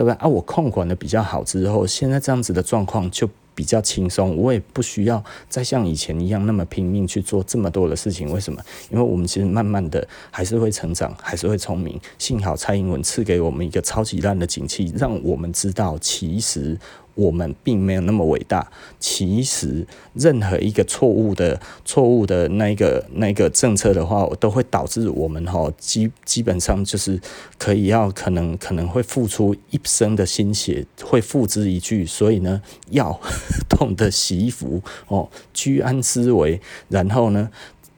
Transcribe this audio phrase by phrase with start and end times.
[0.00, 0.26] 对不对啊？
[0.26, 8.32] 我控管的比较好之后，现在这样子的状况就比较轻松，我也不需要再像以前一样那么拼命去做这么多的事情。
[8.32, 8.58] 为什么？
[8.90, 12.00] 因为我们其实慢慢的还是会成长，还是会聪明。
[12.16, 16.78] 幸好蔡英文赐给我们一个超级烂的景气，让我们知道其实。
[17.14, 18.70] 我们并没有那么伟大。
[18.98, 27.20] 其实，任何一个错误的、错误的那个、那个政策的话，都会导致我们哈基基本上就是
[27.58, 32.04] 可以要可能可能会付出一生的心血，会付之一炬。
[32.04, 33.20] 所以呢，要
[33.68, 37.50] 懂得惜福哦，居安思危，然后呢，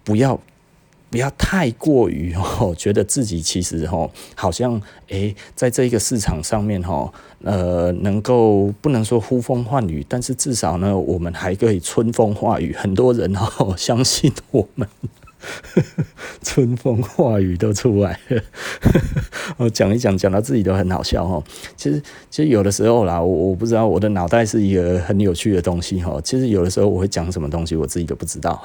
[0.05, 0.41] 不要。
[1.13, 7.13] 不要太过于哦，觉得自己其实哦，好像诶，在这个市场上面哦，
[7.45, 12.73] 呃，能够不能说呼风唤雨，但是至少呢，我们还可以春风化雨。
[12.73, 14.89] 很多人哦，相信我们。
[16.43, 18.43] 春风化雨都出来了，
[19.57, 21.43] 我 讲一讲，讲到自己都很好笑哈。
[21.77, 26.21] 其实，其实有的时候啦，我我不知道我的脑袋是一个很有趣的东西哈。
[26.23, 28.63] 其实有的时候我会讲什么东西，我自己都不知道。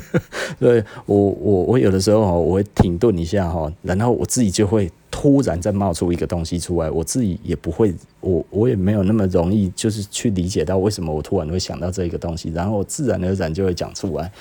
[0.58, 4.90] 所以我我我有的时候我会停顿一下哈，然后我自己就会。
[5.16, 14.32] 突然再冒出一个东西出来，我自己也不会，我我也没有那么容易，就是去理解到为什么我突然会想到这一个东西，然后自然而然就会讲出来，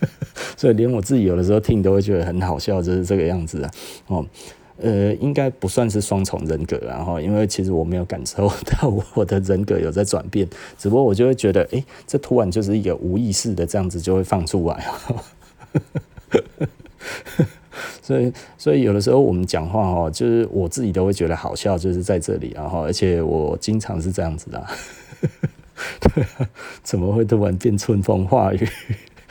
[0.54, 3.70] 所以连我自己有的时候听都会觉得很好笑，就是这个样子啊。
[4.08, 4.26] 哦，
[4.76, 14.86] 呃，应该不算是双重人格，然后因为其实我没有感受到我的人格有在转变，只不过我就会觉得，哎，这突然就是一个无意识的这样子就会放出来。
[18.08, 24.66] 所以，所以有的时候我们讲话哦，就是我自己都会觉得好笑，就是在这里，然后，而且我经常是这样子的，
[26.82, 28.66] 怎么会突然变春风化雨？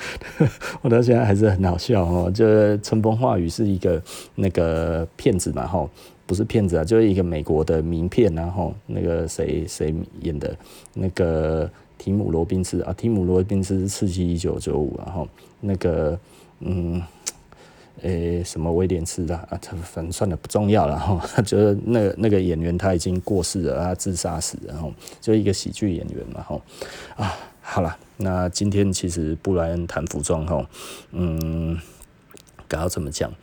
[0.84, 4.00] 我到现在还是很好笑哦，就是春风化雨是一个
[4.36, 5.90] 那个骗子嘛，吼，
[6.28, 9.92] 不是骗子啊，就是一个美国的名片，然后那个谁谁
[10.22, 10.56] 演的，
[10.94, 15.28] 那个提姆罗宾斯啊，提姆罗宾斯是刺激一九九五，然后
[15.62, 16.20] 那个
[16.60, 17.02] 嗯。
[18.02, 19.58] 诶、什么威廉斯的啊？
[19.62, 21.20] 他反正算了，不重要了哈。
[21.34, 26.62] 他觉得那个那个演员他已经过世了，他自杀死，然后就一个喜剧演员嘛哈。
[27.16, 30.70] 啊，好了，那今天其实布莱恩谈服装哈，
[31.12, 31.80] 嗯，
[32.68, 33.34] 该要怎么讲？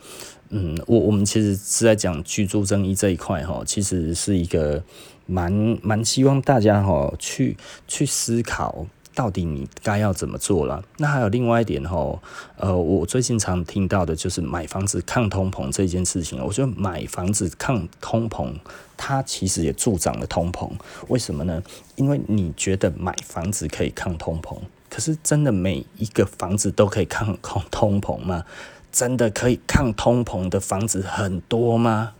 [0.49, 4.81] 嗯，我我们其实是在讲居住正义这一块哈，其实是一个
[5.25, 5.51] 蛮
[5.81, 8.85] 蛮希望大家哈去去思考。
[9.15, 10.83] 到底你该要怎么做了？
[10.97, 12.21] 那还有另外一点吼，
[12.57, 16.43] 呃，我最近常听到的就是买房子抗通膨这件事情。
[16.45, 18.53] 我觉得买房子抗通膨，
[18.97, 20.69] 它其实也助长了通膨。
[21.07, 21.63] 为什么呢？
[21.95, 24.57] 因为你觉得买房子可以抗通膨，
[24.89, 28.43] 可是真的每一个房子都可以抗抗通膨吗？
[28.91, 32.13] 真的可以抗通膨的房子很多吗？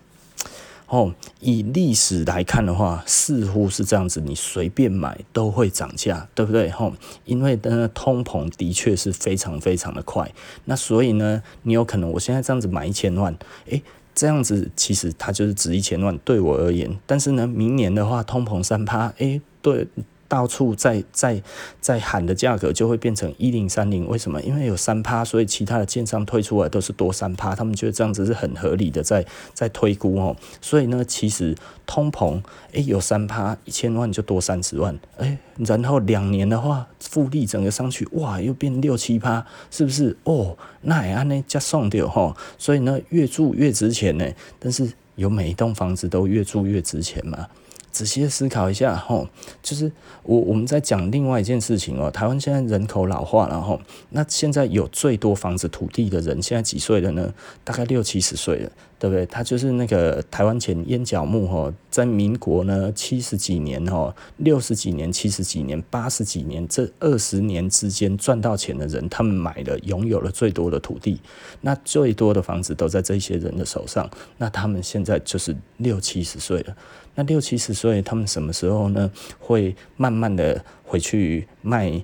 [0.95, 6.69] 哦，以历史来看的话，似乎是这样子，你随便买都会涨价，对不对？
[6.69, 6.93] 吼，
[7.25, 10.31] 因为呢，通膨的确是非常非常的快，
[10.63, 13.35] 那所以呢，你有可能我现在这样子买一千万，
[13.65, 19.85] 诶，这样子其实它就是值一千万，对我而言，但是呢，明年的话，通膨三趴，诶，对。
[20.27, 21.41] 到处在在
[21.79, 24.41] 在喊的价格就会变成一零三零，为什么？
[24.41, 30.35] 因为有三趴，所以其他的建商推出来都是多三趴，他们觉得这样子是很合理的在，在推估哦。
[30.61, 32.41] 所以呢，其实通膨，
[32.71, 40.17] 诶，有三趴，一千万就多三十万，诶，然后两年的话，复利整个上去，哇，又变六七趴，是不是？
[40.23, 42.35] 哦，那也按呢加送掉哈。
[42.57, 44.25] 所以呢，越住越值钱呢。
[44.59, 47.47] 但是有每一栋房子都越住越值钱吗？
[47.95, 49.25] 仔细思考一下，吼，
[49.63, 49.89] 就是
[50.23, 52.11] 我我们在讲另外一件事情哦。
[52.11, 53.79] 台湾现在人口老化了，然后
[54.09, 57.33] 那现在有最多房子土地的人，现在几岁了呢？
[57.63, 58.71] 大概六七十岁了。
[58.97, 59.25] 对不对？
[59.25, 71.19] 他就是那个台湾前烟角木吼，在民国呢七十几年吼，六十几年、七十几年、八十几年这二十年之间赚到钱的人，他们买了拥有了最多的土地，
[71.59, 74.09] 那最多的房子都在这些人的手上。
[74.37, 76.75] 那他们现在就是六七十岁了。
[77.15, 79.11] 那六七十岁，他们什么时候呢？
[79.39, 82.03] 会慢慢的回去卖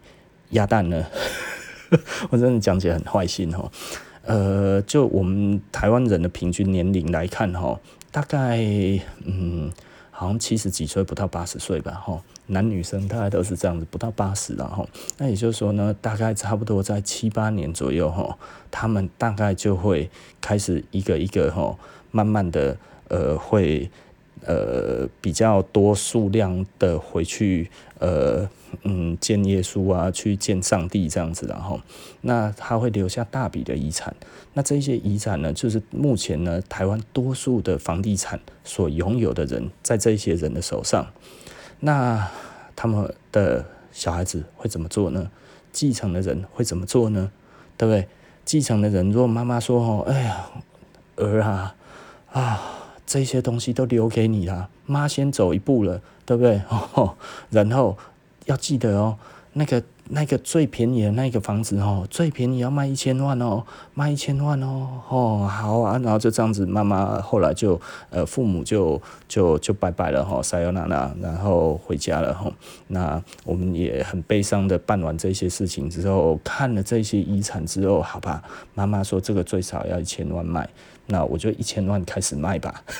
[0.52, 1.06] 鸭蛋呢？
[2.32, 3.70] 我真的讲起来很坏心哈。
[4.24, 7.80] 呃，就我们台湾人的平均年龄来看，哈，
[8.12, 8.58] 大概
[9.26, 9.72] 嗯，
[10.12, 14.86] 好像七十几岁，不到八十岁吧，哈，男女生大概都是这样子，不到八十了，哈。
[15.18, 18.38] 那也就是说呢，大概差不多在七八年左右，哈，
[18.70, 20.10] 他们大概就会
[20.40, 21.76] 开始一个一个，哈，
[22.12, 22.78] 慢慢的，
[23.10, 23.90] 呃，会
[24.46, 28.50] 呃比较多数量的回去呃
[28.84, 31.80] 嗯见耶稣啊，去见上帝这样子，然后
[32.22, 34.16] 那他会留下大笔的遗产。
[34.54, 41.08] 那这些遗产呢，就是目前呢台湾多数的房地产所拥有的人，在这些人的手上。
[41.80, 42.30] 那
[42.76, 45.32] 他们的小孩子会怎么做呢？
[45.72, 47.32] 继承的人会怎么做呢？
[47.78, 48.08] 对不对？
[48.44, 50.46] 继承的人，如果妈妈说：“哦，哎呀，
[51.16, 51.76] 儿啊，
[52.32, 52.81] 啊，
[53.12, 56.62] 这些东西都留给你了，妈先走一步了，对不对？”
[56.96, 57.16] 哦，
[57.50, 57.98] 然后
[58.46, 59.18] 要记得哦，
[59.54, 59.84] 那个。
[60.14, 63.64] 那个最便宜的那个房子哦，最便宜要卖一千万哦，
[63.94, 67.80] 卖一千万哦，哦好啊，然后就这样子，妈妈后来就
[68.10, 72.52] 呃父母就就就拜拜了哈，撒由那拉，然后回家了哈。
[72.88, 78.44] 那我们也很悲伤的办完这些事情之后，看了这些遗产之后，好吧，
[78.74, 80.68] 妈妈说这个最少要一千万卖，
[81.12, 82.84] 那我就一千万开始卖吧。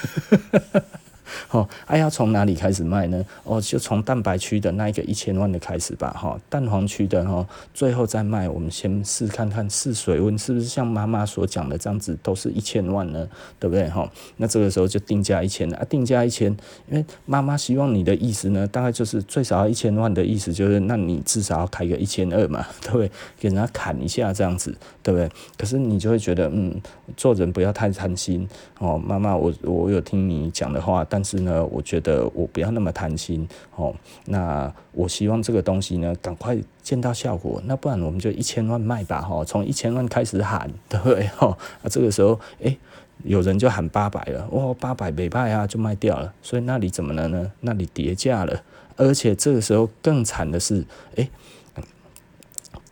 [1.52, 3.26] 哦，哎、啊，要从哪里开始卖呢？
[3.46, 6.10] 哦，就从蛋白区的那一个一千万的开始吧。
[6.12, 8.50] 哈、哦，蛋黄区的哈、哦，最后再卖。
[8.50, 13.26] 我们先试看看试水温是不是像妈妈所讲的这样子，都是一千万呢？
[13.58, 13.90] 对不对？
[13.90, 16.52] 哈、哦，那这个时候就定价一千啊，定价一千，
[16.90, 23.10] 因为妈妈希望你的意思呢，大概就是最少要一千万的意思，就是那你至少要开个一千二嘛，对不对？
[23.40, 25.30] 给人家砍一下这样子，对不对？
[25.58, 26.80] 可是你就会觉得，嗯，
[27.18, 28.48] 做人不要太贪心
[28.80, 28.98] 哦。
[28.98, 33.94] 妈妈，我我有听你讲的话，但是呢，我觉得我不要那么贪心哦。
[34.26, 37.62] 那我希望这个东西呢，赶快见到效果。
[37.66, 41.28] 那不然我们就一千万卖吧，哈，从一千万开始喊， 对不对？
[41.36, 41.48] 哈，
[41.82, 42.78] 啊，这个时候，哎，
[43.24, 46.34] 有人就喊八百了，哇，八百没卖啊，就卖掉了。
[46.42, 47.52] 所以那里怎么了呢？
[47.62, 48.62] 那里跌价了，
[48.98, 51.30] 而且这个时候更惨的是，哎，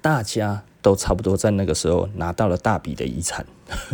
[0.02, 0.64] 大家。
[0.82, 3.46] 都差不多在那个时候拿到了大笔的遗产，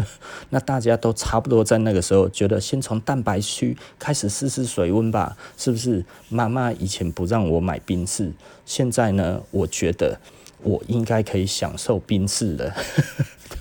[0.49, 6.05] 那大家都差不多在那个时候觉得先从蛋白区开始试试水温吧，是不是？
[6.29, 8.31] 妈妈以前不让我买冰室，
[8.65, 10.19] 现在呢，我觉得
[10.61, 12.73] 我应该可以享受冰室了。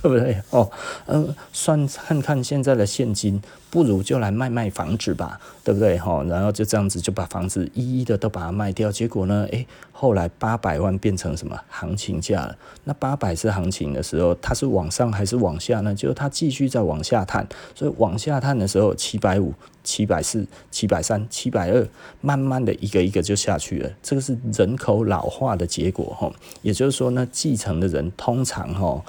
[0.01, 0.39] 对不对？
[0.51, 0.69] 哦，
[1.07, 3.41] 嗯，算看看现在的现金，
[3.75, 5.97] 不如就来卖卖房子吧，对不对？
[5.97, 8.89] 哈，然后就这样子就把房子一一的都把它卖掉。
[8.89, 12.57] 结果呢，诶，后来八百万变成什么行情价了？
[12.85, 15.93] 那八百是行情的时候，它是往上还是往下呢？
[15.93, 17.45] 就是它继续在往下探，
[17.75, 21.85] 所以往下探的时候，七百五、七百四、七百三、七百二，
[22.21, 23.91] 慢慢的一个一个就下去了。
[24.01, 26.31] 这个是人口老化的结果，哈。
[26.61, 29.03] 也就是说呢，继承的人通常，哈。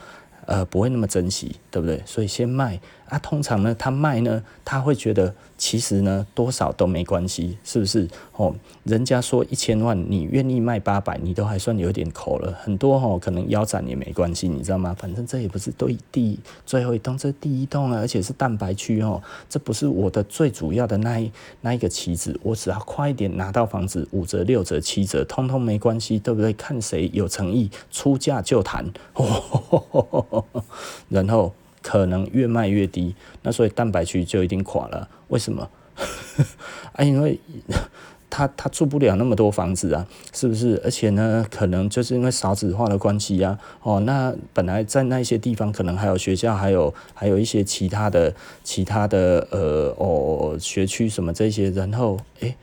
[0.46, 2.00] 呃，不会那么珍惜，对不对？
[2.06, 2.80] 所以先卖。
[3.08, 8.08] 啊，通常呢，他卖呢，他会觉得其实呢，多少都没关系，是不是？
[8.36, 12.52] 哦，人家说一千万，你愿意卖八百，你都还算有点口了。
[12.60, 14.94] 很多哦，可能腰斩也没关系，你知道吗？
[14.98, 21.30] 反正这也不是对第最后一栋，这第一栋啊，而且是蛋白区哦，这不是我的最主要的那一
[21.60, 26.52] 那一个棋子，我只要快一点拿到房子，五折、六折、七折，通通没关系，对不对？
[26.52, 28.84] 看谁有诚意，出价就谈。
[29.14, 30.44] 哦，
[31.08, 31.52] 然后。
[31.86, 35.08] 可能越卖越低，那所以蛋白区就一定垮了。
[35.28, 35.70] 为什么？
[36.94, 37.38] 啊，因为
[38.28, 40.04] 他他住不了那么多房子啊，
[40.34, 40.82] 是不是？
[40.84, 43.56] 而且呢，可能就是因为少子化的关系呀。
[43.82, 48.34] 哦，那本来在那些地方可能还有学校，还有还有一些其他的
[48.64, 52.56] 其他的呃哦学区什么这些，然后诶。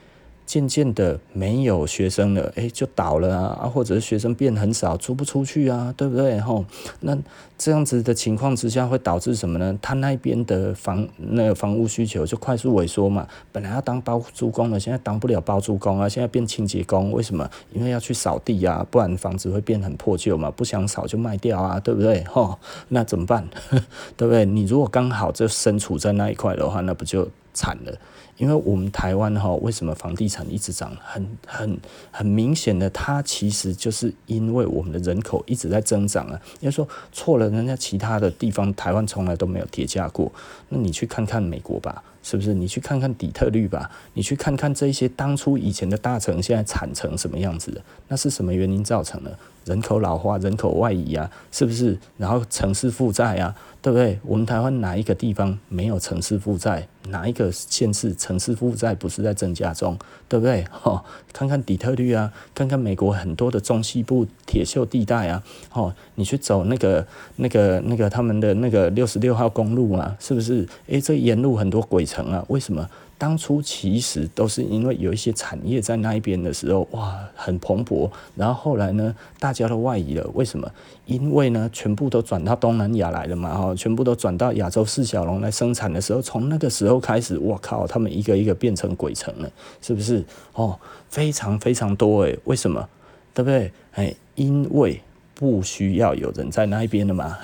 [0.46, 6.38] 渐渐的没有学生了，诶，就倒了啊，或者是学生变很少，租不出去啊，对不对？
[6.40, 6.64] 吼，
[7.00, 7.16] 那
[7.56, 9.78] 这样子的情况之下会导致什么呢？
[9.80, 13.26] 他那边的房那个房屋需求就快速萎缩嘛。
[13.52, 17.10] 本来要当包租公的，现在当不了包租公啊，现在变清洁工。
[17.10, 17.48] 为什么？
[17.72, 20.50] 因为要去扫地、啊，不然房子会变很破旧嘛。
[20.50, 22.22] 不想扫就卖掉啊，对不对？
[22.24, 23.48] 吼，那怎么办？
[24.16, 24.44] 对不对？
[24.44, 27.92] 你如果刚好就身处在那一块的话，那不就惨了？
[28.36, 30.96] 因为我们台湾哈，为什么房地产一直涨？
[31.02, 31.78] 很很
[32.10, 36.40] 很明显的，它其实就是因为我们的人口一直在增长啊。
[36.60, 40.32] 要说错了，人家其他的地方，台湾从来都没有跌价过。
[40.68, 42.52] 那你去看看美国吧，是不是？
[42.54, 47.80] 你去看看底特律吧，你去看看这些当初以前的大城，现在惨成什么样子的？
[48.08, 49.38] 那是什么原因造成的？
[49.66, 51.96] 人口老化、人口外移啊，是不是？
[52.18, 54.18] 然后城市负债啊，对不对？
[54.22, 56.86] 我们台湾哪一个地方没有城市负债？
[57.08, 59.98] 哪一个县市城市负债不是在增加中？
[60.28, 60.64] 对不对？
[60.70, 70.68] 哈、哦，看看底特律啊，看看美国很多的中西部铁锈地带啊，哦，你去走那个、那个、那个他们的那个六十六号公路啊，是不是？
[70.88, 72.88] 诶，这沿路很多鬼城啊，为什么？
[73.16, 78.10] 当初其实都是因为有一些产业在那一边的时候，哇，很蓬勃。
[78.36, 80.70] 然后后来呢，大家都外移了，为什么？
[81.06, 90.24] 因为呢，全部都转到东南亚来了嘛，哈，全部都转到亚洲四小龙来生产的时候，从那个时候开始，我靠，他们一个一个变成鬼城了，是不是？
[90.52, 90.78] 哦，
[91.08, 92.88] 非常非常多诶，为什么？
[93.32, 93.72] 对不对？
[93.92, 95.00] 哎，因为
[95.34, 97.38] 不需要有人在那一边的嘛。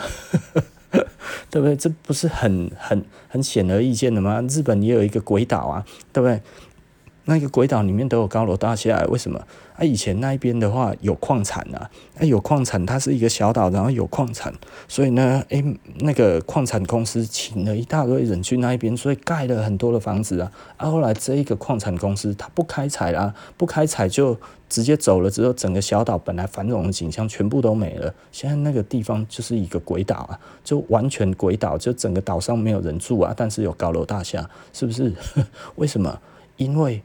[1.50, 1.76] 对不对？
[1.76, 4.40] 这不是很很很显而易见的吗？
[4.48, 6.40] 日本也有一个鬼岛啊，对不对？
[7.26, 9.46] 那个鬼岛里面都有高楼大厦，为什么？
[9.80, 14.52] 啊，以前那一边的话有矿产啊，啊有矿产，它是一个小岛，然后有矿产，
[14.86, 15.64] 所以呢，哎，
[16.00, 20.52] 那个矿产公司请了一大堆人去那一边，所以盖了很多的房子啊。
[20.76, 24.36] 啊，后来这一个矿产公司它不开采啦，不开采就
[24.68, 28.14] 直接走了之后，整个小岛本来繁荣的景象全部都没了。
[28.30, 35.14] 现在那个地方就是一个鬼岛啊，就完全鬼岛，就整个岛上没有人住啊，但是有高楼大厦，是不是？
[35.76, 36.20] 为什么？
[36.58, 37.02] 因为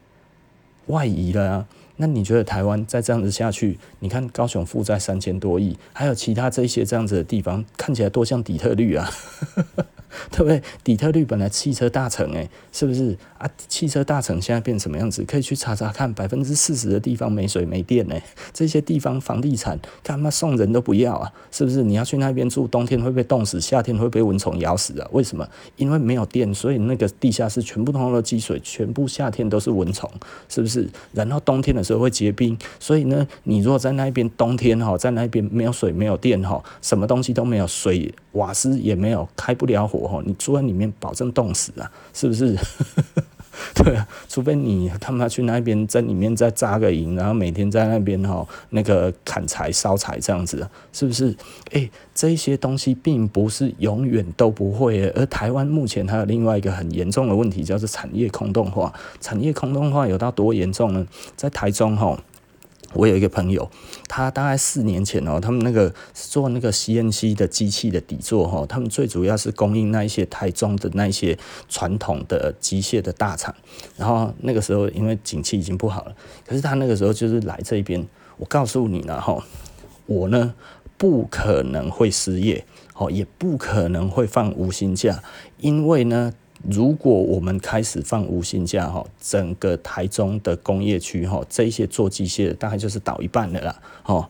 [0.88, 1.66] 外移了啊。
[1.96, 9.10] 那你觉得台湾再这样子下去，你看高雄负债三千多亿，还有其他这些这样子的地方，看起来多像底特律啊！
[10.30, 10.62] 对不对？
[10.82, 13.46] 底特律本来汽车大城诶，是不是啊？
[13.68, 15.22] 汽车大城现在变什么样子？
[15.24, 18.16] 可以去查查看，百分之四十的地方没水没电呢。
[18.52, 21.30] 这些地方房地产，干嘛送人都不要啊？
[21.50, 21.82] 是不是？
[21.82, 25.06] 你要去那边住，冬天会被冻死，夏天会被蚊虫咬死啊？
[25.12, 25.46] 为什么？
[25.76, 30.10] 因为没有电，所以那个地下室全部通通都积水，全部夏天都是蚊虫，
[30.48, 30.88] 是不是？
[31.12, 40.20] 然后冬天的时候会结冰，所以呢，你如果在那边冬天哈，在那边没有水没有电哈，什么东西都没有，水瓦斯也没有，开不了火哈。
[40.26, 42.58] 你住在里面，保证冻死啊，是不是？
[43.74, 51.34] 对啊，除非你他妈去那边，在里面再扎个营，然后每天在那边哈，那个砍柴烧柴这样子，是不是？
[51.72, 55.08] 诶、这些东西并不是永远都不会。
[55.10, 58.92] 而台湾目前还有另外一个很严重的问题，叫做产业空洞化。
[59.20, 61.06] 产业空洞化有到多严重呢？
[61.36, 62.18] 在台中哈。
[62.94, 63.70] 我有一个朋友，
[64.08, 71.36] 他大概四年前哦，他们那个做那个 CNC 的机器的底座哈，他们最主要是供应那一些台中的那一些
[71.68, 73.54] 传统的机械的大厂。
[73.96, 76.14] 然后那个时候因为景气已经不好了，
[76.46, 78.06] 可是他那个时候就是来这边。
[78.38, 79.42] 我告诉你了哈，
[80.06, 80.54] 我呢
[80.96, 82.64] 不可能会失业，
[82.94, 85.22] 哦，也不可能会放无薪假，
[85.58, 86.32] 因为呢。
[86.68, 94.28] 如果我们开始放无薪假哈，整个台中的工业区哈，这些做机械的大概就是倒一半的啦，哦，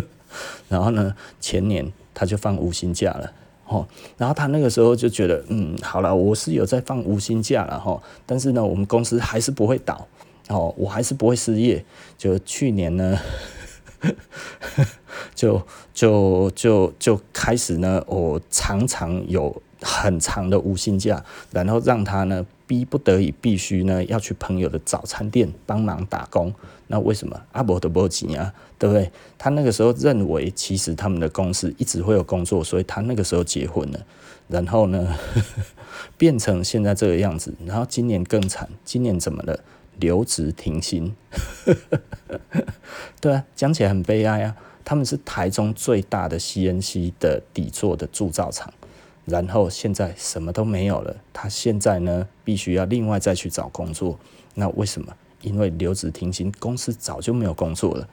[0.68, 3.32] 然后呢，前年他就放无薪假了，
[3.66, 10.08] 哦，然后他那个时候就觉得，嗯，好了，我是有在放无薪假了哈，但是呢，我们公司还是不会倒，
[10.48, 11.84] 哦，我还是不会失业，
[12.16, 13.18] 就去年呢，
[15.38, 15.62] 就
[15.94, 19.62] 就就就开始呢，我常常有。
[19.80, 26.52] 很长的无薪假，然后让他呢逼不得已必须呢要去朋友的早餐店帮忙打工。
[26.88, 28.52] 那为什么阿伯都不急啊？
[28.76, 29.08] 对不对？
[29.38, 34.04] 他那个时候认为其实他们的公司一直会有工作，所以他那个时候结婚了。
[34.48, 35.62] 然后呢呵呵
[36.18, 37.54] 变成现在这个样子。
[37.64, 39.60] 然后今年更惨，今年怎么了？
[40.00, 41.14] 留职停薪。
[43.20, 44.56] 对啊，讲起来很悲哀啊。
[44.88, 48.72] 他们是台中最大的 CNC 的底座的铸造厂。
[49.26, 54.18] 然后现在什么都没有了，他现在呢必须要另外再去找工作。
[54.54, 55.14] 那为什么？
[55.42, 58.08] 因为留职停薪，公司早就没有工作了。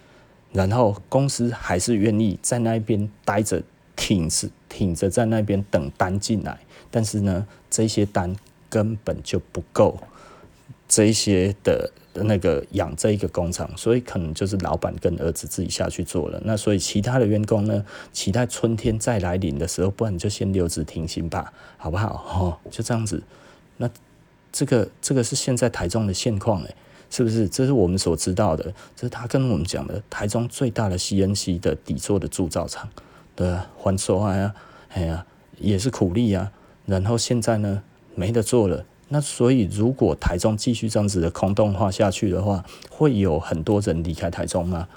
[0.52, 3.64] 然后公司还是愿意在那边待着，
[3.96, 6.60] 挺着挺着在那边等单进来。
[6.92, 8.36] 但是呢，这些单
[8.70, 9.98] 根本就不够
[10.96, 11.92] 这一些的。
[12.18, 16.42] 那个养这一个工厂，所以可能就是老板跟儿子自己下去做了。
[16.46, 17.84] 那所以其他的员工呢，
[18.14, 22.24] 期待春天再来临的时候，不然就先留职停薪吧，好不好？
[22.40, 23.22] 哦，就这样子。
[23.76, 23.90] 那
[24.50, 26.74] 这个这个是现在台中的现况诶，
[27.10, 27.50] 是不是？
[27.50, 28.64] 这是我们所知道的，
[28.96, 32.88] 这是他跟我们讲的台中最大的 CNC 的底座的铸造厂
[33.36, 34.56] 的还手啊，
[34.88, 35.26] 哎呀，
[35.58, 36.50] 也是苦力啊。
[36.86, 37.84] 然后现在呢，
[38.16, 38.86] 没得做了。
[39.10, 44.88] 那所以，如果台中继续这样子的空洞化下去的话，会有很多人离开台中吗？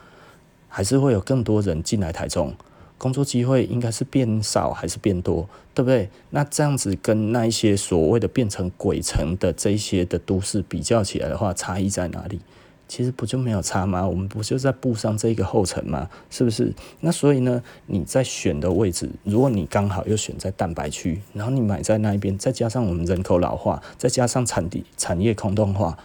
[0.69, 2.55] 还是会有更多人进来台中？
[2.97, 5.49] 工作机会应该是变少还是变多？
[5.73, 6.11] 对不对？
[6.31, 12.41] 那这样子跟那一些所谓的变成鬼城的这些的都市比较起来的话，差异在哪里？
[12.89, 14.05] 其实不就没有差吗？
[14.09, 16.09] 我们不就在步上这一个后尘吗？
[16.31, 16.73] 是不是？
[17.01, 25.97] 那所以呢，你在选的位置，如果你刚好又选在蛋白区，然后你买在那一边，再加上我们人口老化，再加上产地产业空洞化，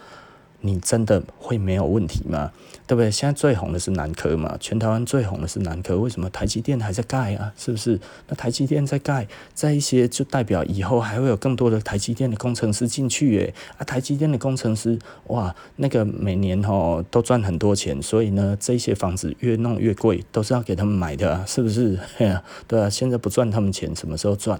[0.66, 2.50] 你真的会没有问题吗？
[2.86, 3.10] 对不对？
[3.10, 7.52] 现在最红的是南科嘛，全台湾最红的是南科，为什么台积电还在盖啊？
[7.54, 8.00] 是不是？
[8.28, 13.54] 那台积电在盖，在一些就代表以后还会有更多的台积电的工程师进去耶。
[13.76, 21.98] 啊，台积电的工程师哇，那个每年哦都赚很多钱，所以呢，这些房子越弄越贵，都是要给他们买的，是不是？
[22.16, 24.58] 对啊，对啊，现在不赚他们钱，什么时候赚？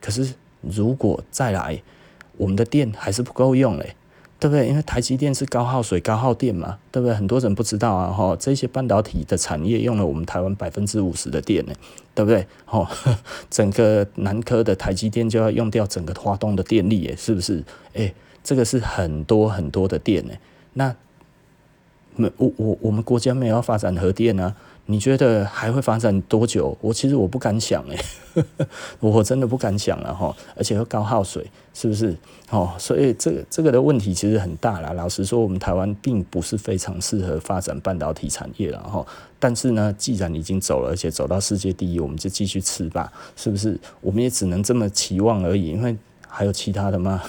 [0.00, 1.82] 可是如果再来，
[2.36, 3.94] 我们的电还是不够用嘞。
[4.38, 4.68] 对不对？
[4.68, 7.14] 因为台积电是高耗水、高耗电嘛，对不对？
[7.14, 11.72] 很多人不知道啊，哈，这些半导体的产业用了我们台湾百分之五十的电呢，
[12.14, 12.46] 对不对？
[12.68, 12.86] 哦，
[13.50, 17.64] 整个南科的台积电就要用掉整个花东的电力，诶，是不是？
[17.94, 18.14] 诶，
[18.44, 20.34] 这个是很多很多的电呢。
[20.74, 20.94] 那
[22.14, 24.54] 没我我我们国家没有发展核电啊。
[24.86, 26.76] 你觉得还会发展多久？
[26.80, 28.44] 我其实我不敢想诶，
[29.00, 32.16] 我真的不敢想了哈，而且又高耗水，是不是？
[32.50, 34.92] 哦，所以这个这个的问题其实很大啦。
[34.92, 39.04] 老实说，我们台湾并不是非常适合发展半导体产业了哈。
[39.40, 43.78] 但是呢，既然已经走了，而且走到世界第一，我们就继续吃吧，是不是？
[44.00, 45.96] 我们也只能这么期望而已，因为
[46.28, 47.20] 还有其他的吗？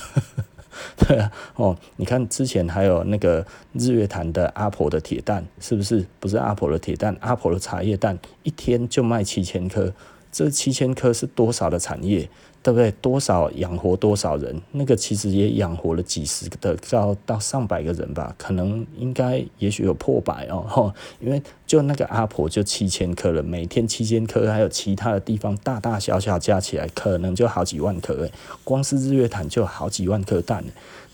[0.97, 6.05] 对啊，哦，你看之前还有那个日月潭的阿婆的铁蛋，是不是？
[6.19, 9.93] 不是阿婆的铁蛋，阿婆的茶叶蛋，一天就卖七千颗，
[10.31, 12.29] 这七千颗是多少的产业？
[12.67, 12.91] 对不对？
[12.99, 14.61] 多少养活多少人？
[14.73, 28.29] 那个其实也养活了几十个的，到到上百个人吧，可能应该也许有破百哦，因为就那个阿婆就七千颗了，每天七千颗，还有其他的地方大大小小加起来，可能就好几万颗，
[28.65, 30.61] 光是日月潭就好几万颗蛋。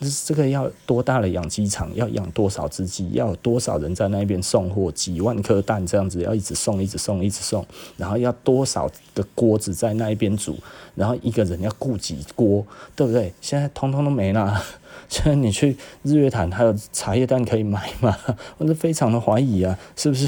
[0.10, 1.94] 这个要多大的养鸡场？
[1.96, 3.10] 要养多少只鸡？
[3.14, 4.92] 要有多少人在那边送货？
[4.92, 7.66] 几万颗蛋这样子，要一直送，一直送，一直送。
[7.98, 10.58] 然后要多少的锅子在那一边煮？
[10.96, 13.34] 然后一个人要顾几锅，对不对？
[13.42, 14.62] 现在通通都没了。
[15.10, 18.16] 现在你去日月潭还有茶叶蛋可以买吗？
[18.58, 20.28] 我是非常的怀疑啊，是不是？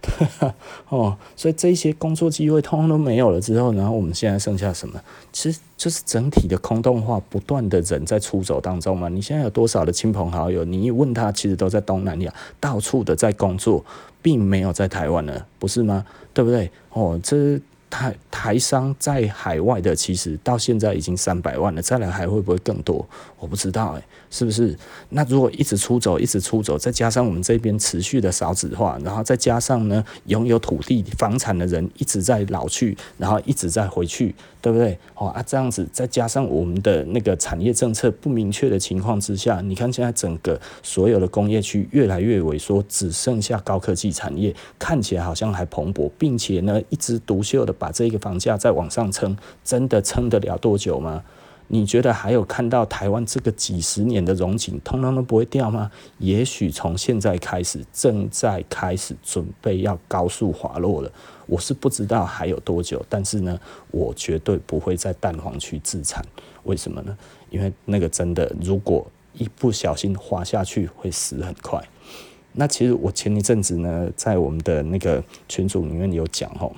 [0.00, 0.54] 对啊，
[0.88, 5.00] 哦，所以这些工作机会通通都没有了之后，然后我们现在剩下什么？
[5.32, 9.08] 其实就是整体的空洞化，不断的人在出走当中嘛。
[9.08, 10.64] 你现在有多少的亲朋好友？
[10.64, 13.84] 你一问他，其实都在东南亚，到处的在工作，
[14.22, 16.04] 并没有在台湾了，不是吗？
[16.32, 16.70] 对不对？
[16.92, 17.60] 哦，这。
[17.88, 23.08] 台台商在海外的，其实到现在已经三百万了，再来还会不会更多？
[23.38, 24.76] 我不知道哎、是不是？
[25.10, 34.98] 那如果一直出走，一直出走，再加上我们这边持续的少子化，然后再加上呢，拥有土地房产的人一直在老去，然后一直在回去，对不对？
[35.14, 47.72] 哦啊，这样子，再加上我们的那个产业政策不明确的情况之下，你看现在整个所有的工业区越来越萎缩，只剩下高科技产业，看起来好像还蓬勃，并且呢，一枝独秀的。
[47.78, 51.22] 把这个房价再往上撑，真的撑得了多久吗？
[51.68, 55.90] 你觉得还有看到台湾这个几十年的荣景，通通都不会掉吗？
[56.18, 61.10] 也许从现在开始，正在开始准备要高速滑落了。
[61.46, 63.58] 我是不知道还有多久，但是呢，
[63.90, 66.24] 我绝对不会在蛋黄区自产。
[66.64, 67.16] 为什么呢？
[67.50, 71.82] 因为那个真的，如果一不小心滑下去，会死很快。
[72.52, 76.74] 那其实我前一阵子呢，在我们的那个群组里面有讲吼。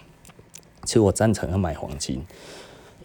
[0.84, 2.24] 其实我赞成要买黄金，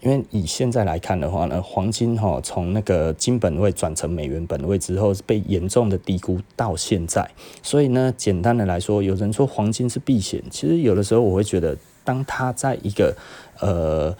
[0.04, 7.28] 因为以现在来看的话呢，黄金哈从那个金本位转成美元本位之后，被严重的低估到现在。
[7.62, 13.16] 所以呢，简单的来说，有人说黄金是避险，其实有的时候我会觉得，当它在一个
[13.60, 14.14] 呃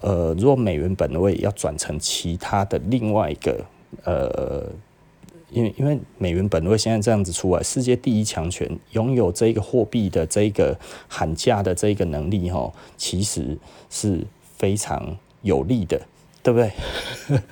[0.00, 3.64] 呃，如果美元本位要转成其他的另外一个
[4.04, 4.66] 呃。
[5.52, 13.58] 因为因为美元本位现在这样子出来，世界第一强权拥有这个货币的这个喊价的这个能力哈，其实
[13.90, 14.24] 是
[14.56, 16.00] 非常有利的，
[16.42, 16.72] 对不对？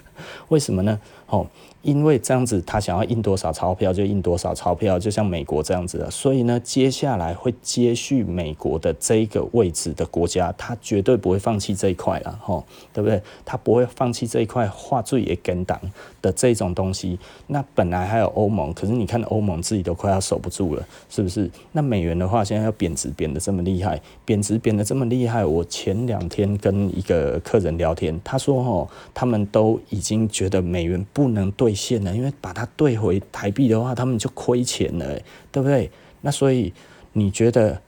[0.48, 1.00] 为什么呢？
[1.28, 1.46] 哦。
[1.80, 6.10] 因为这样子，他想要印多少钞票就印多少钞票，就像美国这样子的。
[6.10, 13.22] 所以呢，接下来会接续美国的这个位置的国家，他绝对不会放弃这一块了，吼，对不对？
[13.44, 15.80] 他不会放弃这一块画最也跟党
[16.20, 17.16] 的这种东西。
[17.46, 21.48] 那本来还有欧盟，可是你看欧盟自己都快要守不住了，是不是？
[21.70, 25.44] 那美元的话，现在要贬值贬得这么厉害，贬值贬得这么厉害。
[25.44, 35.18] 我前两天跟一个客人聊天，他说，吼，他们都已经觉得美元不能兑现了，因为把它兑回台币的话，他们就亏钱了，
[35.50, 35.90] 对不对？
[36.20, 36.72] 那所以
[37.14, 37.82] 你觉得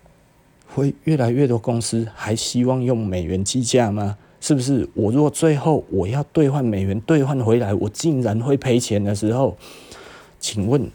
[0.66, 4.18] 会越来越多公司还希望用美元计价吗？
[4.40, 4.88] 是不是？
[4.94, 9.56] 我如果最后我要兑换美元兑换回来，我竟然会赔钱的时候，
[10.40, 10.90] 请问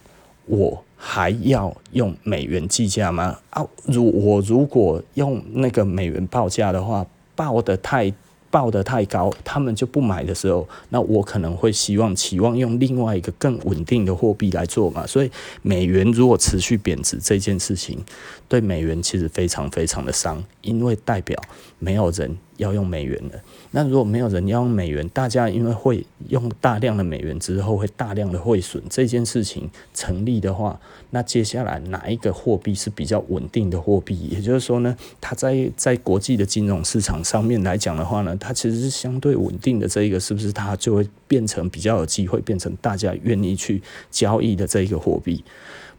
[0.45, 3.39] 我还要用美元计价吗？
[3.51, 8.13] 啊，如我如果用那个美元报价的话，报得太。
[8.55, 15.05] 报得太高，他们就不买的时候，那我可能会希望期望用另外一个更稳定的货币来做嘛。
[15.05, 15.29] 所以
[15.61, 17.99] 美元如果持续贬值这件事情，
[18.47, 21.39] 对美元其实非常非常的伤，因为代表
[21.79, 23.39] 没有人要用美元了。
[23.71, 30.79] 那如果没有人要用美元，大家因为会用大量的美元之后会大量的汇损，这件事情成立的话，
[31.11, 34.15] 那接下来哪一个货币是比较稳定的货币？
[34.31, 39.87] 也就是说呢，它在在国际的金融市场上面来讲的话呢，它其实是相对稳定的。
[39.87, 45.43] 这一个是不是它就会变成比较有机会变成大家愿意去交易的这一个货币？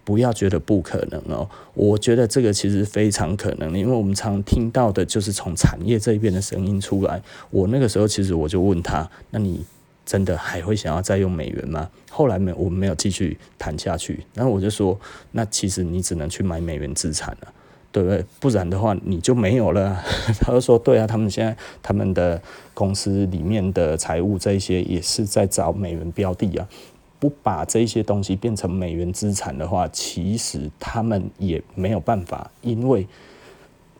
[0.06, 7.20] 不要觉得不可能哦，我觉得这个其实非常可能，因为我们常听到的就是从产业这一边的声音出来。
[7.50, 9.64] 我那个时候其实我就问他，那你
[10.04, 11.90] 真的还会想要再用美元吗？
[12.08, 14.24] 后来没，我们没有继续谈下去。
[14.32, 14.96] 然后我就说，
[15.32, 17.52] 那其实你只能去买美元资产了，
[17.90, 18.24] 对不对？
[18.38, 20.00] 不然的话你就没有了。
[20.40, 22.40] 他就说，对啊，他们现在他们的
[22.74, 26.68] 公司里面的财务这一些也是在找美元标的啊。
[27.18, 33.06] 不把这些东西变成美元资产的话，其实他们也没有办法，因为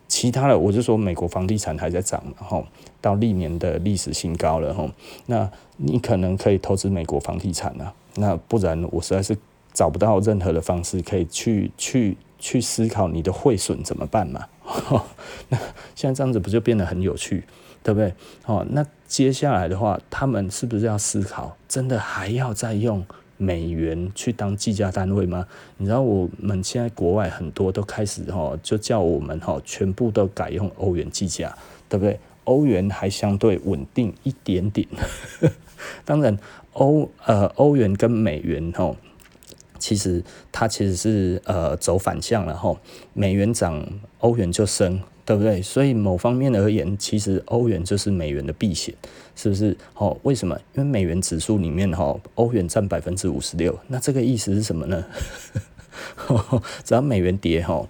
[0.07, 2.65] 其他的，我就说美国房地产还在涨，然后
[3.01, 4.89] 到历年的历史新高了吼。
[5.25, 9.37] 那你可能可以投资美国房地产啊，那不然我实在是
[9.73, 14.47] 找不到任何的方式可以去去去思考你的汇损怎么办嘛？
[15.49, 15.57] 那
[15.95, 17.43] 现在这样子不就变得很有趣？
[17.87, 18.13] 对不对？
[18.45, 23.05] 哦，那接下来的话，他们是不是要思考，真的还要再用
[23.37, 25.47] 美元去当计价单位吗？
[25.77, 32.19] 你知道我们现在国外很多都开始哈，就叫我们哈，全部都改用欧元计价，对不对？
[32.43, 34.85] 欧元还相对稳定一点点。
[36.03, 36.37] 当然，
[36.73, 38.93] 欧呃欧元跟美元哈，
[39.79, 40.21] 其实
[40.51, 42.75] 它其实是呃走反向了哈，
[43.13, 43.81] 美元涨，
[44.19, 45.01] 欧元就升。
[45.27, 45.61] 对不对？
[45.61, 48.95] 所以某方面而言，其实欧元就是美元的避险，
[49.35, 49.75] 是不是？
[49.95, 50.57] 哦，为什么？
[50.73, 53.77] 因为美元指数里面哈，欧元占百分之五十六。
[53.89, 55.05] 那这个意思是什么呢？
[56.85, 57.85] 只要美元跌哈。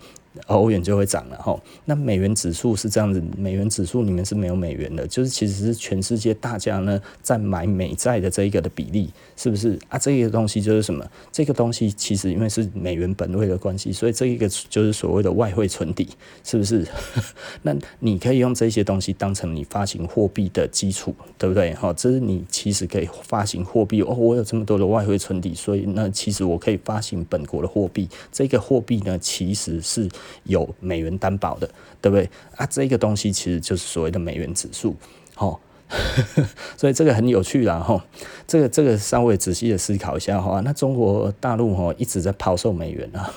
[0.45, 9.97] 欧元就会涨了哈，那美元指数是这样子，美元指数里面是没有美元的，就是其实是全世界大家呢在买美债的这一个的比例，是不是啊？
[9.97, 11.05] 这个东西就是什么？
[11.31, 16.07] 这个东西其实因为是美元本位的关系，所以这一个就是所谓的外汇存底，
[16.43, 16.85] 是不是？
[17.63, 21.73] 那你可以用这些东西当成你发行货币的基础，对不对？
[21.73, 30.07] 哈，这是你其实可以发行货币哦，我有这么多的外汇存底，所以那其实我可以发行本国的货币，这个货币呢其实是。
[30.43, 31.69] 有美元担保的，
[32.01, 32.65] 对不对啊？
[32.65, 34.95] 这个东西其实就是所谓的美元指数，
[35.35, 35.59] 吼，
[36.75, 38.01] 所以这个很有趣啦，吼，
[38.45, 40.61] 这个这个稍微仔细的思考一下哈。
[40.61, 43.33] 那中国大陆哈一直在抛售美元啊，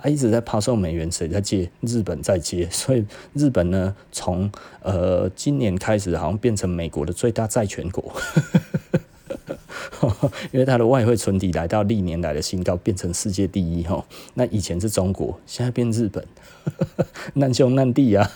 [0.00, 1.70] 啊一直在抛售美元，谁在借？
[1.80, 8.12] 日本在接， 所以日本呢，从呃今年开始好像变成美国的最大债权国。
[10.52, 14.04] 因为它的外汇存底来到历年来的新高，变成世界第一哈。
[14.34, 16.24] 那以前是中国，现在变日本，
[17.34, 18.30] 难兄难弟啊。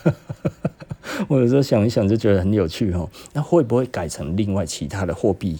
[1.28, 3.08] 我有时候想一想就觉得很有趣哈。
[3.32, 5.58] 那会不会改成另外其他的货币？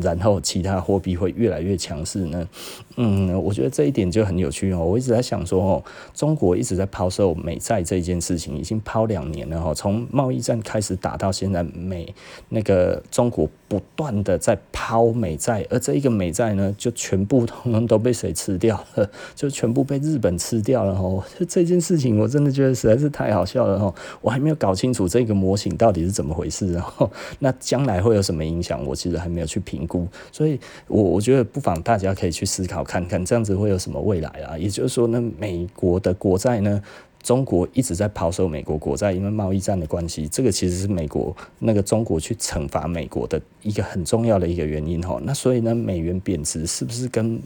[0.00, 2.48] 然后其他货币会越来越强势呢？
[2.96, 4.84] 嗯，我觉得这一点就很有趣哦。
[4.84, 9.72] 我一直在想说哦，中国一直在抛售美债这件事情，已经抛两年了哈。
[9.72, 12.12] 从贸易战开始打到现在，美
[12.48, 19.08] 那个中国不断的在抛美债，而这一个美债呢，就全部通通都被谁吃掉了？
[19.36, 21.24] 就全部被日本吃掉了哈。
[21.48, 23.94] 这件事情我真的觉得实在是太好笑了哈。
[24.20, 28.84] 我还没有搞清楚这个模型到底是怎么回事，然 后那将来会有什么影响？
[28.86, 29.85] 我其实还没有去评。
[29.86, 34.58] 估，所以我我觉得不妨大家可以去思考看看，这样子会有什么未来啊？
[34.58, 36.82] 也就是说呢，美国的国债呢，
[37.22, 45.20] 中国一直在抛售美国国债，因为贸易战的关系，这个其实是美国那个中国去惩罚美国的一个很重要的一个原因哈。
[45.24, 47.40] 那所以呢，美元贬值是不是跟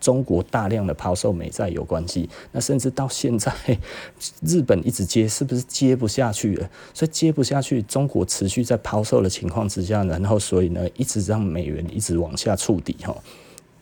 [0.00, 3.52] 中国大量的抛售美债有关系，那甚至到现在，
[4.42, 6.70] 日本一直接，是不是接不下去了？
[6.94, 13.16] 所以接不下去，中国持续在抛售的情况之下，然后所以呢，一直让美元一直往下触底哈。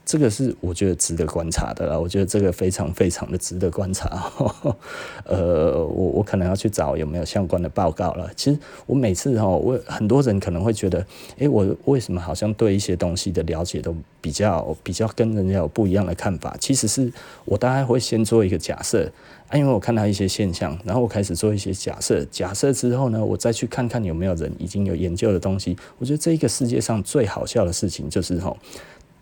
[0.07, 4.09] 这个是我觉得值得观察的啦，我觉得这个非常非常的值得观察。
[4.09, 4.77] 呵 呵
[5.25, 8.31] 呃，我我可能要去找有没有相关的报告了。
[8.37, 11.05] 其实我每次哈，我很多人可能会觉得，
[11.39, 16.57] 诶，我为什么好像对一些东西的了解都比较比较跟人家有不一样的看法？
[16.61, 17.13] 其实是
[17.45, 19.11] 我大概会先做一个假设
[19.49, 25.77] 啊，因为我看到一些现象，然后我开始做一些假设，假设之后呢，我再去看看有没有人已经有研究的东西。
[25.99, 28.57] 我觉得这个世界上最好笑的事情就是哈，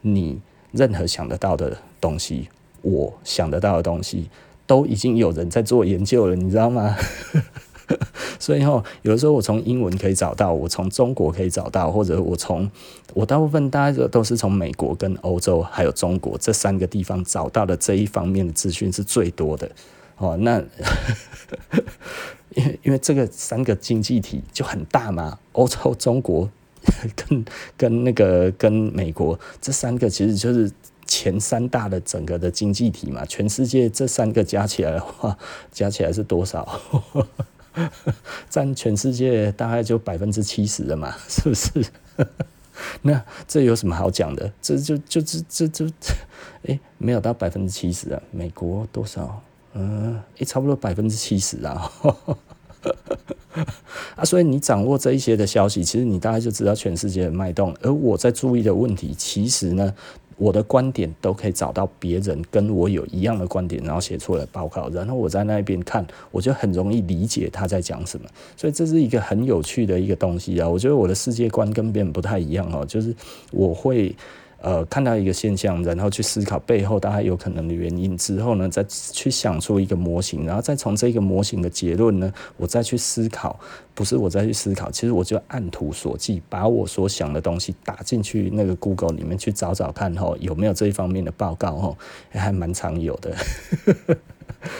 [0.02, 0.38] 你。
[0.74, 2.48] 任何想得到的东西，
[2.82, 4.28] 我想得到的东西，
[4.66, 6.96] 都已经有人在做研究了，你知道吗？
[8.40, 12.70] 所以哈，有的时候我从英文可以找到，我从中国可以找到，或者我从
[13.12, 19.70] 我大部分大家都是从美国跟欧洲还有中国这三个地方找到的这一方面的资讯是最多的
[20.16, 20.36] 哦。
[20.40, 20.62] 那
[22.56, 26.50] 因为因为这个三个经济体就很大嘛，欧洲、中国
[27.16, 27.44] 跟
[27.76, 30.70] 跟那个跟美国这三个其实就是。
[31.06, 35.36] 前三大的整个的经济体嘛，全世界这三个加起来的话，
[35.70, 36.80] 加起来是多少？
[38.48, 41.84] 占全世界大概就百分之七十了嘛，是不是？
[43.02, 44.50] 那这有什么好讲的？
[44.62, 45.86] 这就就这这这，
[46.66, 48.20] 哎，没有到百分之七十啊。
[48.30, 49.42] 美国多少？
[49.74, 51.92] 嗯，哎，差不多百分之七十啊。
[54.16, 57.74] 啊，所以你掌握这一些的消息，其实你大概就知道全世界的脉动。
[57.82, 59.94] 而我在注意的问题，其实呢。
[60.36, 68.28] 我的观点都可以找到别人跟我有一样的观点，然后写出来报告，然后我在那边看，我就很容易理解他在讲什么。
[68.56, 70.68] 所以这是一个很有趣的一个东西啊！
[70.68, 73.14] 我觉得我的世界观跟别人不太一样哦，就是
[73.52, 74.12] 我会。
[74.64, 83.60] 呃，看到一个现象，然后去思考背后大概有可能的原因之后呢，再去想出一个模型，然后再从这个模型的结论呢，我再去思考，
[83.94, 91.96] 不是我再去思考，其实我就按图索骥，把我所想的东西打进去那个 Google 里面去找找看哈，有没有这一方面的报告哈，
[92.30, 93.36] 还蛮常有的，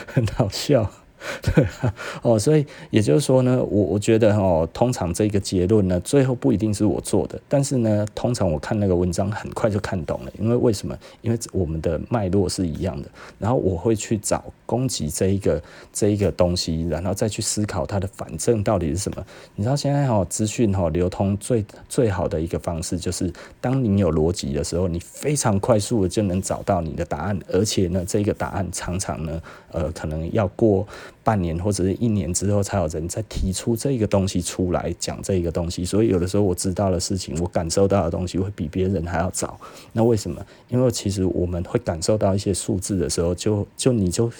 [0.07, 1.04] 很好笑。
[1.41, 10.97] 对啊，哦，所以也就是说呢，我我觉得哦，通常这个结论呢，最后不一定是我做的，但是呢，通常我看那个文章很快就看懂了，因为为什么？
[11.21, 13.09] 因为我们的脉络是一样的，
[13.39, 15.61] 然后我会去找攻击这一个
[15.91, 19.25] 这一个东西，然后再去思考它的反证到底是什么。
[19.55, 29.41] 你知道现在哈资讯哈流通最最好的一个方式，就是当你有逻辑的时候，你非常快速的就能找到你的答案，而且呢，这个答案常常呢，
[29.75, 30.87] 呃，可能要过。
[31.25, 39.59] 半年或者是一年之后，才有人再提出这个东西出来讲这个东西，所以有的时候我知道的事情，我感受到的东西会比别人还要早。
[39.93, 40.39] 那为什么？
[40.69, 44.31] 因为其实我们会感受到一些数字的时候，就就你就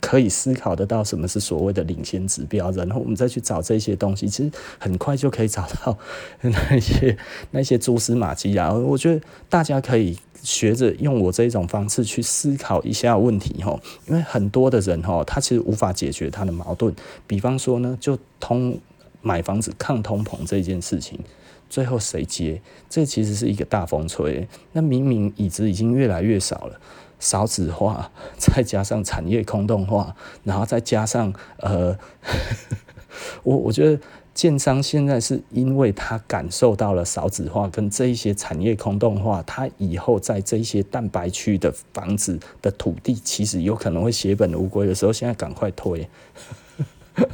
[0.00, 5.96] 可以思考得到什么是所谓的领先指标，然后我们再去找这些东西，其实很快就可以找到
[6.40, 7.16] 那些
[7.52, 8.72] 那些蛛丝马迹啊。
[8.72, 10.18] 我觉得大家可以。
[10.44, 16.94] 学着用我这一种方式去思考一下问题哈，因为很多的人哈，他其实无法解决他的矛盾。
[17.26, 18.78] 比方说呢，就通
[19.22, 21.18] 买房子抗通膨这件事情，
[21.70, 22.60] 最后谁接？
[22.90, 24.46] 这其实是一个大风吹。
[24.72, 26.78] 那明明椅子已经越来越少了，
[27.18, 31.98] 少子化，再加上产业空洞化，然后再加上呃，
[33.42, 33.98] 我我觉得。
[34.34, 46.08] 建商现在是因为他感受到了少子化跟这一些产业空洞化，他以后在这一些蛋白区的房子的土地，其实有可能会血本无归的时候，现在赶快推。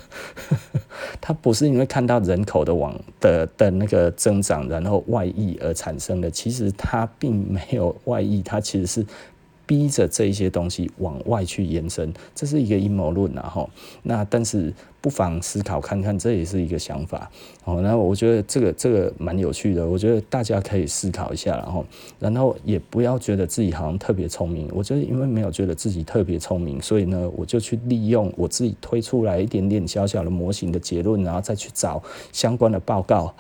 [1.23, 9.07] 他不是因为看到人口的往的的那个增长，然后外溢而产生的，其实他并没有外溢，他其实是。
[9.71, 13.71] 逼着这一些东西往外去延伸，这是一个阴谋论，然后
[14.03, 17.31] 那但是不妨思考看看，这也是一个想法。
[17.65, 21.87] 哦，那我觉得这个这个蛮有趣的，我觉得大家可以思考一下，然后
[22.19, 24.69] 然后也不要觉得自己好像特别聪明。
[24.75, 32.03] 我觉得因为没有觉得自己特别聪明，所以呢，我就去利用我自己推出来一点点小小的模型的结论，然后再去找
[32.33, 33.33] 相关的报告。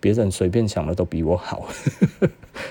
[0.00, 1.66] 别人随便想的都比我好。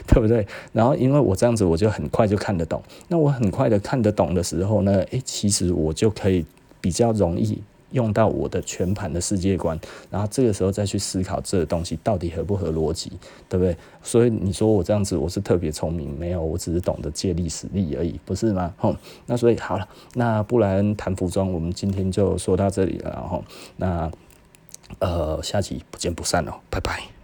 [0.07, 0.47] 对不对？
[0.73, 2.74] 然后因为我这样子，我就很快就看得到。
[3.07, 6.45] 那我很快的看得懂的时候呢，诶，其实我就可以
[6.81, 7.61] 比较容易
[7.91, 9.79] 用到我的全盘的世界观。
[10.09, 13.11] 然后这个时候再去思考这个东西到底合不合逻辑，
[13.47, 13.75] 对不对？
[14.03, 16.13] 所以你说我这样子，我是特别聪明？
[16.17, 18.73] 没有，我只是懂得借力使力而已，不是吗？
[18.77, 23.11] 吼，那所以好了，那不然谈服装，我们今天就说到这里了。
[23.11, 23.43] 然后
[23.77, 24.11] 那
[24.99, 27.14] 呃，下期不见不散哦，拜拜。